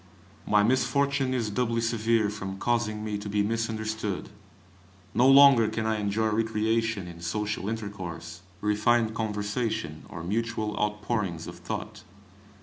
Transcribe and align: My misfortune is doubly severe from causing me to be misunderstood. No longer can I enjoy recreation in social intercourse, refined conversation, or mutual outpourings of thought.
My 0.47 0.63
misfortune 0.63 1.31
is 1.31 1.51
doubly 1.51 1.79
severe 1.79 2.31
from 2.31 2.57
causing 2.57 3.05
me 3.05 3.19
to 3.19 3.29
be 3.29 3.43
misunderstood. 3.43 4.29
No 5.13 5.27
longer 5.27 5.67
can 5.67 5.85
I 5.85 5.99
enjoy 5.99 6.27
recreation 6.29 7.07
in 7.07 7.21
social 7.21 7.69
intercourse, 7.69 8.41
refined 8.61 9.13
conversation, 9.13 10.07
or 10.09 10.23
mutual 10.23 10.75
outpourings 10.79 11.45
of 11.45 11.59
thought. 11.59 12.01